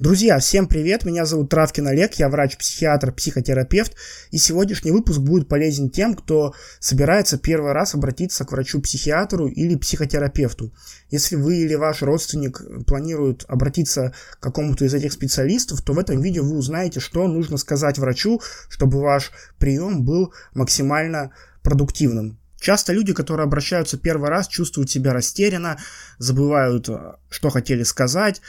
[0.00, 3.94] Друзья, всем привет, меня зовут Травкин Олег, я врач-психиатр, психотерапевт,
[4.32, 10.72] и сегодняшний выпуск будет полезен тем, кто собирается первый раз обратиться к врачу-психиатру или психотерапевту.
[11.10, 16.20] Если вы или ваш родственник планируют обратиться к какому-то из этих специалистов, то в этом
[16.20, 21.30] видео вы узнаете, что нужно сказать врачу, чтобы ваш прием был максимально
[21.62, 22.40] продуктивным.
[22.58, 25.78] Часто люди, которые обращаются первый раз, чувствуют себя растерянно,
[26.18, 26.88] забывают,
[27.28, 28.40] что хотели сказать,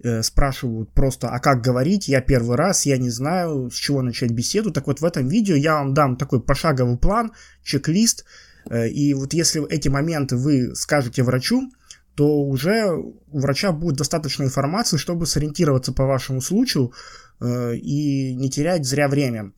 [0.00, 4.30] Э, спрашивают просто, а как говорить, я первый раз, я не знаю, с чего начать
[4.30, 4.70] беседу.
[4.70, 7.32] Так вот, в этом видео я вам дам такой пошаговый план,
[7.64, 8.24] чек-лист,
[8.70, 11.72] э, и вот если эти моменты вы скажете врачу,
[12.14, 16.92] то уже у врача будет достаточно информации, чтобы сориентироваться по вашему случаю
[17.40, 19.50] э, и не терять зря время.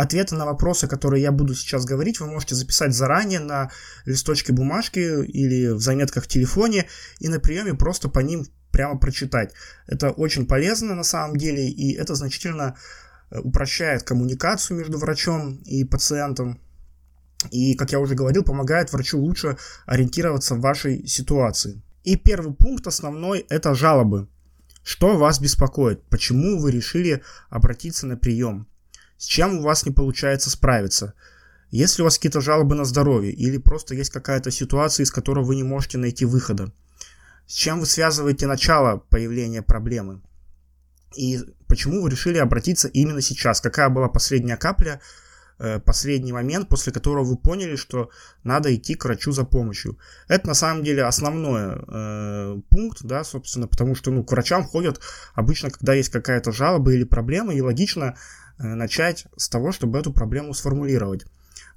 [0.00, 3.70] Ответы на вопросы, которые я буду сейчас говорить, вы можете записать заранее на
[4.06, 6.86] листочке бумажки или в заметках в телефоне
[7.18, 9.52] и на приеме просто по ним прямо прочитать.
[9.86, 12.76] Это очень полезно на самом деле, и это значительно
[13.30, 16.62] э, упрощает коммуникацию между врачом и пациентом.
[17.50, 21.82] И, как я уже говорил, помогает врачу лучше ориентироваться в вашей ситуации.
[22.04, 24.28] И первый пункт основной– это жалобы.
[24.82, 26.02] Что вас беспокоит?
[26.08, 28.66] Почему вы решили обратиться на прием?
[29.20, 31.12] С чем у вас не получается справиться.
[31.70, 35.56] Если у вас какие-то жалобы на здоровье или просто есть какая-то ситуация, из которой вы
[35.56, 36.72] не можете найти выхода.
[37.46, 40.22] С чем вы связываете начало появления проблемы?
[41.14, 43.60] И почему вы решили обратиться именно сейчас?
[43.60, 45.02] Какая была последняя капля,
[45.84, 48.10] последний момент, после которого вы поняли, что
[48.44, 49.98] надо идти к врачу за помощью?
[50.28, 55.00] Это на самом деле основной э, пункт, да, собственно, потому что ну, к врачам ходят
[55.34, 58.14] обычно, когда есть какая-то жалоба или проблема, и логично
[58.60, 61.24] Э, начать с того, чтобы эту проблему сформулировать.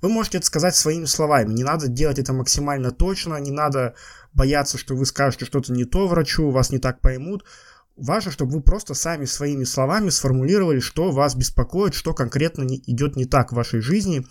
[0.01, 3.95] Вы можете это сказать своими словами, не надо делать это максимально точно, не надо
[4.33, 7.45] бояться, что вы скажете что-то не то врачу, вас не так поймут.
[7.95, 13.15] Важно, чтобы вы просто сами своими словами сформулировали, что вас беспокоит, что конкретно не, идет
[13.15, 14.25] не так в вашей жизни,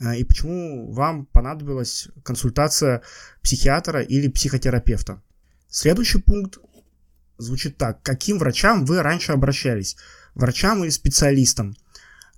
[0.00, 3.02] э, и почему вам понадобилась консультация
[3.42, 5.22] психиатра или психотерапевта.
[5.68, 6.58] Следующий пункт
[7.38, 8.02] звучит так.
[8.02, 9.96] Каким врачам вы раньше обращались?
[10.34, 11.76] Врачам или специалистам?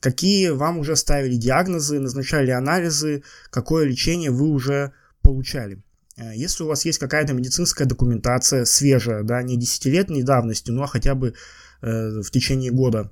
[0.05, 4.93] какие вам уже ставили диагнозы, назначали анализы, какое лечение вы уже
[5.23, 5.83] получали.
[6.17, 10.87] Э, если у вас есть какая-то медицинская документация свежая, да, не десятилетней давности, ну а
[10.87, 11.35] хотя бы
[11.83, 13.11] э, в течение года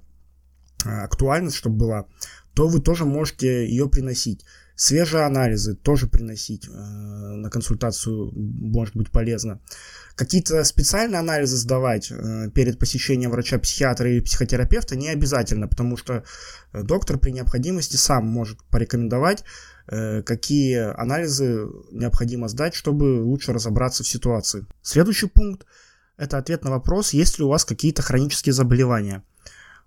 [0.85, 2.07] э, актуальность, чтобы была,
[2.55, 4.45] то вы тоже можете ее приносить.
[4.85, 9.61] Свежие анализы тоже приносить э, на консультацию может быть полезно.
[10.17, 16.25] Какие-то специальные анализы сдавать э, перед посещением врача-психиатра или психотерапевта не обязательно, потому что
[16.73, 19.45] э, доктор при необходимости сам может порекомендовать,
[19.87, 24.67] э, какие анализы необходимо сдать, чтобы лучше разобраться в ситуации.
[24.83, 25.65] Следующий пункт–
[26.17, 29.23] это ответ на вопрос, есть ли у вас какие-то хронические заболевания.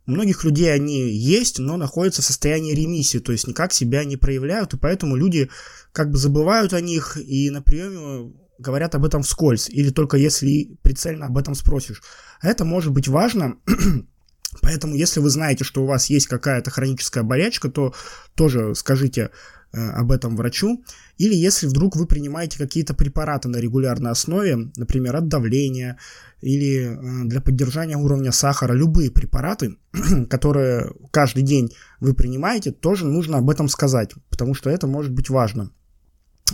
[0.05, 4.73] Многих людей они есть, но находятся в состоянии ремиссии, то есть никак себя не проявляют,
[4.73, 5.49] и поэтому люди
[5.91, 10.77] как бы забывают о них и на приеме говорят об этом вскользь, или только если
[10.81, 12.01] прицельно об этом спросишь.
[12.41, 13.57] Это может быть важно,
[14.61, 17.93] поэтому если вы знаете, что у вас есть какая-то хроническая болячка, то
[18.35, 19.31] тоже скажите
[19.71, 20.83] об этом врачу.
[21.17, 25.97] Или если вдруг вы принимаете какие-то препараты на регулярной основе, например, от давления
[26.41, 29.77] или э, для поддержания уровня сахара, любые препараты,
[30.29, 35.29] которые каждый день вы принимаете, тоже нужно об этом сказать, потому что это может быть
[35.29, 35.71] важно.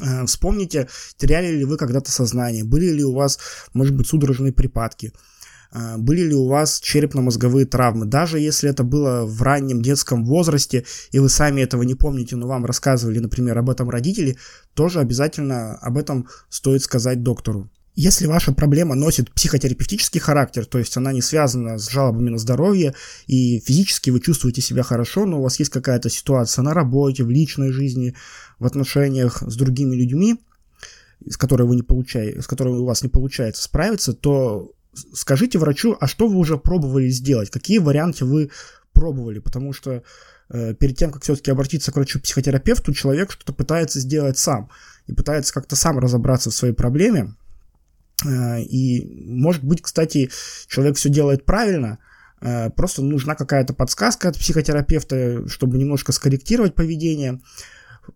[0.01, 3.39] Э, вспомните, теряли ли вы когда-то сознание, были ли у вас,
[3.73, 5.11] может быть, судорожные припадки, э,
[5.97, 8.05] были ли у вас черепно-мозговые травмы.
[8.05, 12.47] Даже если это было в раннем детском возрасте, и вы сами этого не помните, но
[12.47, 14.37] вам рассказывали, например, об этом родители,
[14.73, 17.69] тоже обязательно об этом стоит сказать доктору.
[17.93, 22.95] Если ваша проблема носит психотерапевтический характер, то есть она не связана с жалобами на здоровье,
[23.27, 27.29] и физически вы чувствуете себя хорошо, но у вас есть какая-то ситуация на работе, в
[27.29, 28.15] личной жизни,
[28.59, 30.39] в отношениях с другими людьми,
[31.29, 34.71] с которой, вы не получаете, с которой у вас не получается справиться, то
[35.13, 38.51] скажите врачу, а что вы уже пробовали сделать, какие варианты вы
[38.93, 40.03] пробовали, потому что
[40.49, 44.69] э, перед тем, как все-таки обратиться к врачу-психотерапевту, человек что-то пытается сделать сам
[45.07, 47.35] и пытается как-то сам разобраться в своей проблеме,
[48.25, 50.29] Э, и, может быть, кстати,
[50.67, 51.99] человек все делает правильно,
[52.41, 57.39] э, просто нужна какая-то подсказка от психотерапевта, чтобы немножко скорректировать поведение.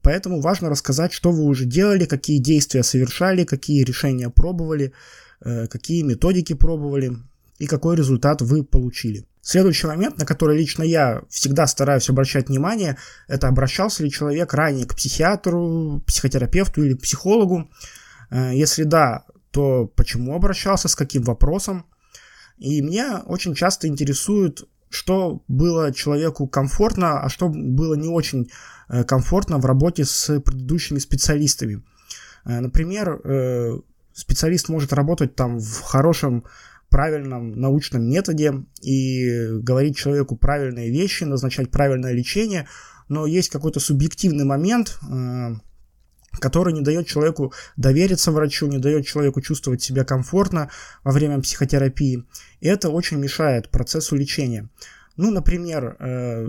[0.01, 4.93] Поэтому важно рассказать, что вы уже делали, какие действия совершали, какие решения пробовали,
[5.41, 7.17] э, какие методики пробовали
[7.59, 9.25] и какой результат вы получили.
[9.41, 12.97] Следующий момент, на который лично я всегда стараюсь обращать внимание,
[13.27, 17.69] это обращался ли человек ранее к психиатру, психотерапевту или психологу,
[18.31, 21.85] Если да, то почему обращался, с каким вопросом?
[22.57, 24.63] И меня очень часто интересует,
[24.95, 28.49] что было человеку комфортно, а что было не очень
[28.89, 31.83] э, комфортно в работе с предыдущими специалистами.
[32.45, 33.79] Э, например, э,
[34.13, 36.45] специалист может работать там в хорошем
[36.89, 42.67] правильном научном методе и говорить человеку правильные вещи, назначать правильное лечение,
[43.09, 44.97] но есть какой-то субъективный момент,
[46.39, 50.69] который не дает человеку довериться врачу, не дает человеку чувствовать себя комфортно
[51.03, 52.23] во время психотерапии.
[52.61, 54.69] И это очень мешает процессу лечения.
[55.17, 56.47] Ну, например, э,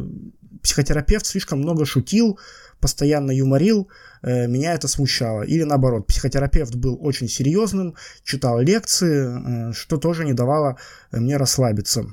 [0.63, 2.39] психотерапевт слишком много шутил,
[2.81, 3.89] постоянно юморил,
[4.23, 5.43] э, меня это смущало.
[5.43, 7.95] Или наоборот, психотерапевт был очень серьезным,
[8.25, 10.77] читал лекции, э, что тоже не давало
[11.13, 12.07] мне расслабиться.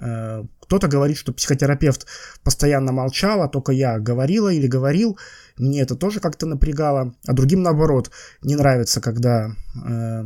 [0.00, 2.06] Э, кто-то говорит, что психотерапевт
[2.42, 5.18] постоянно молчал, а только я говорила или говорил.
[5.58, 7.14] Мне это тоже как-то напрягало.
[7.26, 8.10] А другим, наоборот,
[8.42, 9.50] не нравится, когда,
[9.86, 10.24] э,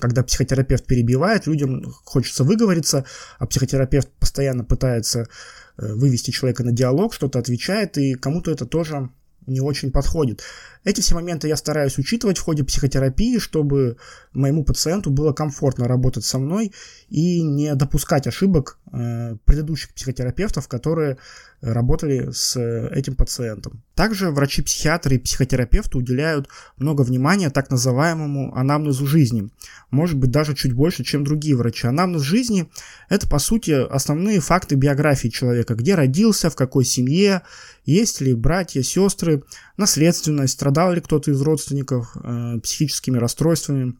[0.00, 1.46] когда психотерапевт перебивает.
[1.46, 3.04] Людям хочется выговориться,
[3.38, 9.10] а психотерапевт постоянно пытается э, вывести человека на диалог, что-то отвечает, и кому-то это тоже
[9.46, 10.42] не очень подходит.
[10.84, 13.96] Эти все моменты я стараюсь учитывать в ходе психотерапии, чтобы
[14.32, 16.72] моему пациенту было комфортно работать со мной
[17.08, 21.18] и не допускать ошибок э, предыдущих психотерапевтов, которые
[21.60, 22.60] работали с
[22.90, 23.82] этим пациентом.
[23.94, 29.50] Также врачи-психиатры и психотерапевты уделяют много внимания так называемому анамнезу жизни.
[29.90, 31.86] Может быть, даже чуть больше, чем другие врачи.
[31.86, 32.70] Анамнез жизни–
[33.08, 35.74] это, по сути, основные факты биографии человека.
[35.74, 37.42] Где родился, в какой семье,
[37.84, 39.42] есть ли братья, сестры,
[39.76, 43.94] наследственность, страдал ли кто-то из родственников э, психическими расстройствами,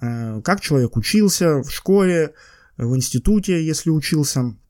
[0.00, 2.34] э, как человек учился в школе,
[2.76, 4.61] в институте, если учился, э,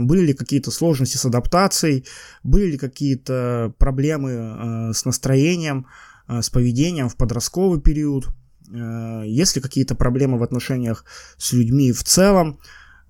[0.00, 2.06] были ли какие-то сложности с адаптацией,
[2.42, 5.86] были ли какие-то проблемы э, с настроением,
[6.28, 8.28] э, с поведением в подростковый период,
[8.72, 11.04] э, есть ли какие-то проблемы в отношениях
[11.38, 12.58] с людьми в целом.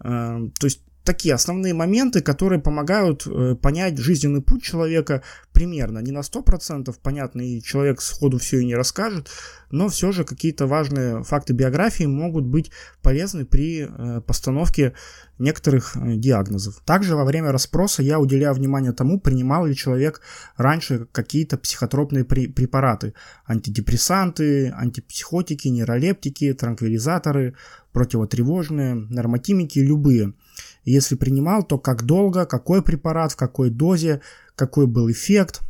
[0.01, 5.23] Э, то есть такие основные моменты, которые помогают э, понять жизненный путь человека
[5.53, 6.01] примерно.
[6.01, 9.31] Не на 100% понятно, и человек сходу все и не расскажет,
[9.71, 12.71] но все же какие-то важные факты биографии могут быть
[13.03, 14.95] полезны при э, постановке
[15.39, 16.83] некоторых э, диагнозов.
[16.85, 20.21] Также во время расспроса я уделяю внимание тому, принимал ли человек
[20.57, 23.15] раньше какие-то психотропные препараты.
[23.47, 27.55] Антидепрессанты, антипсихотики, нейролептики, транквилизаторы,
[27.93, 30.35] противотревожные, нормотимики, любые–
[30.93, 34.21] если принимал, то как долго, какой препарат, в какой дозе,
[34.55, 35.63] какой был эффект.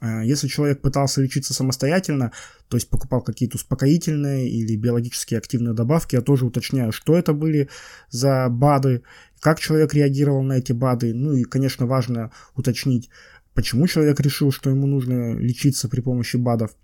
[0.00, 2.32] Э, если человек пытался лечиться самостоятельно,
[2.68, 7.68] то есть покупал какие-то успокоительные или биологически активные добавки, я тоже уточняю, что это были
[8.10, 9.02] за БАДы,
[9.40, 11.14] как человек реагировал на эти БАДы.
[11.14, 13.10] Ну и, конечно, важно уточнить,
[13.54, 16.76] почему человек решил, что ему нужно лечиться при помощи БАДов.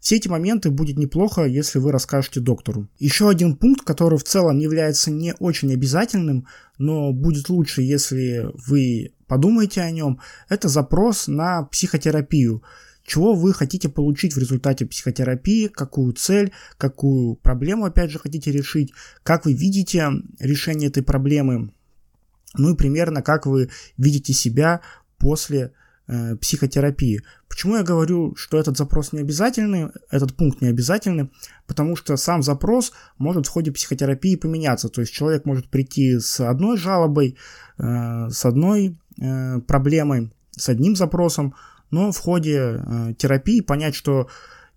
[0.00, 2.88] Все эти моменты будет неплохо, если вы расскажете доктору.
[2.98, 6.46] Еще один пункт, который в целом является не очень обязательным,
[6.78, 12.62] но будет лучше, если вы подумаете о нем, это запрос на психотерапию
[13.06, 18.92] чего вы хотите получить в результате психотерапии, какую цель, какую проблему, опять же, хотите решить,
[19.22, 21.72] как вы видите решение этой проблемы,
[22.54, 24.80] ну и примерно как вы видите себя
[25.18, 25.72] после
[26.08, 27.22] Э, психотерапии.
[27.48, 31.32] Почему я говорю, что этот запрос не обязательный, этот пункт не обязательный?
[31.66, 34.88] Потому что сам запрос может в ходе психотерапии поменяться.
[34.88, 37.36] То есть человек может прийти с одной жалобой,
[37.78, 41.56] э, с одной э, проблемой, с одним запросом,
[41.90, 44.28] но в ходе э, терапии понять, что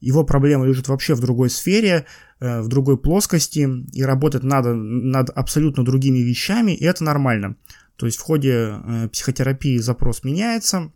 [0.02, 2.08] его проблема лежит вообще в другой сфере,
[2.40, 7.56] э, в другой плоскости, и работать надо над абсолютно другими вещами, и это нормально.
[7.98, 10.92] То есть в ходе э, психотерапии запрос меняется,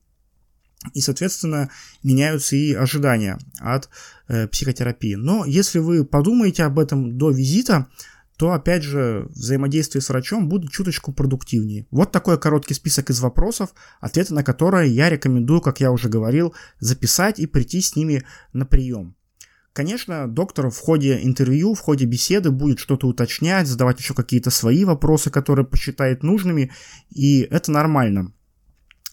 [0.93, 1.69] и, соответственно,
[2.03, 3.89] меняются и ожидания от
[4.27, 5.15] э, психотерапии.
[5.15, 7.87] Но если вы подумаете об этом до визита,
[8.37, 11.85] то, опять же, взаимодействие с врачом будет чуточку продуктивнее.
[11.91, 16.53] Вот такой короткий список из вопросов, ответы на которые я рекомендую, как я уже говорил,
[16.79, 19.15] записать и прийти с ними на прием.
[19.73, 24.85] Конечно, доктор в ходе интервью, в ходе беседы будет что-то уточнять, задавать еще какие-то свои
[24.85, 26.71] вопросы, которые посчитает нужными,
[27.09, 28.33] и это нормально.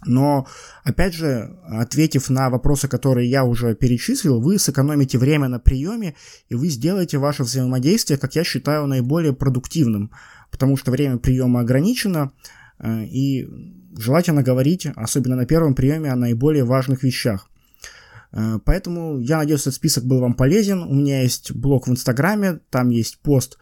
[0.07, 0.47] Но,
[0.83, 6.15] опять же, ответив на вопросы, которые я уже перечислил, вы сэкономите время на приеме,
[6.49, 10.11] и вы сделаете ваше взаимодействие, как я считаю, наиболее продуктивным,
[10.51, 12.33] потому что время приема ограничено,
[12.79, 13.47] э, и
[13.97, 17.49] желательно говорить, особенно на первом приеме, о наиболее важных вещах.
[18.33, 20.83] Э, поэтому я надеюсь, этот список был вам полезен.
[20.83, 23.59] У меня есть блог в Инстаграме, там есть пост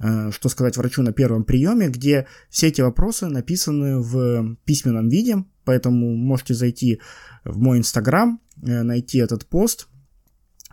[0.00, 5.44] Э, что сказать врачу на первом приеме, где все эти вопросы написаны в письменном виде,
[5.68, 6.98] поэтому можете зайти
[7.44, 9.86] в мой инстаграм, э, найти этот пост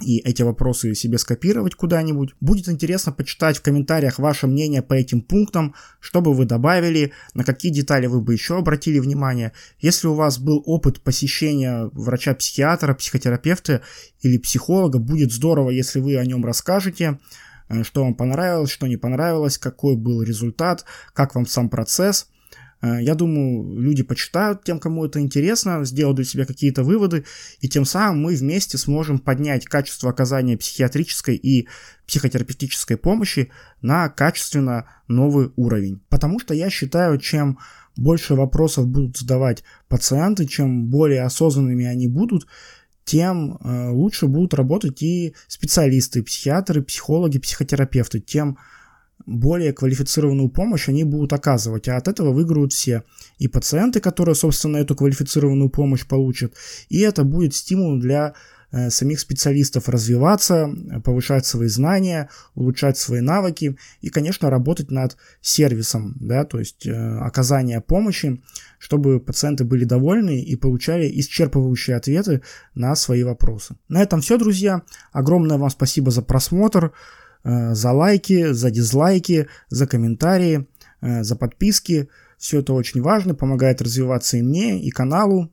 [0.02, 2.34] и эти вопросы себе скопировать куда-нибудь.
[2.40, 7.44] Будет интересно почитать в комментариях ваше мнение по этим пунктам, что бы вы добавили, на
[7.44, 9.52] какие детали вы бы еще обратили внимание.
[9.80, 13.82] Если у вас был опыт посещения врача-психиатра, психотерапевта
[14.22, 17.20] или психолога, будет здорово, если вы о нем расскажете,
[17.68, 22.28] э, что вам понравилось, что не понравилось, какой был результат, как вам сам процесс–
[22.82, 27.26] я думаю, люди почитают тем, кому это интересно, сделают для себя какие-то выводы,
[27.60, 31.68] и тем самым мы вместе сможем поднять качество оказания психиатрической и
[32.06, 33.50] психотерапевтической помощи
[33.82, 36.02] на качественно новый уровень.
[36.10, 37.58] Потому что я считаю, чем
[37.96, 42.46] больше вопросов будут задавать пациенты, чем более осознанными они будут,
[43.06, 48.58] тем э, лучше будут работать и специалисты, психиатры, психологи, психотерапевты, тем
[49.26, 53.04] более квалифицированную помощь они будут оказывать, а от этого выиграют все.
[53.38, 56.54] И пациенты, которые, собственно, эту квалифицированную помощь получат,
[56.90, 58.34] и это будет стимул для
[58.72, 60.70] э, самих специалистов развиваться,
[61.04, 67.18] повышать свои знания, улучшать свои навыки и, конечно, работать над сервисом, да, то есть э,
[67.20, 68.44] оказание помощи,
[68.78, 72.42] чтобы пациенты были довольны и получали исчерпывающие ответы
[72.76, 73.76] на свои вопросы.
[73.90, 74.84] На этом все, друзья.
[75.12, 76.94] Огромное вам спасибо за просмотр.
[77.46, 80.68] Э, за лайки, за дизлайки, за комментарии,
[81.02, 82.10] э, за подписки.
[82.38, 85.52] Все это очень важно, помогает развиваться и мне, и каналу,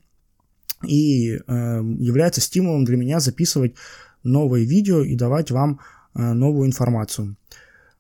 [0.89, 1.41] и э,
[1.99, 3.75] является стимулом для меня записывать
[4.23, 5.81] новые видео и давать вам
[6.15, 7.37] новую информацию.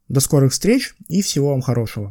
[0.08, 2.10] До скорых встреч и всего вам хорошего.